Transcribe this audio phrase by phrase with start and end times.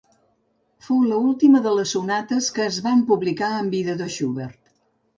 [0.85, 4.63] Fou l'última de les sonates que es van publicar en vida de Schubert.